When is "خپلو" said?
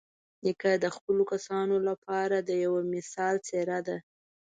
0.95-1.23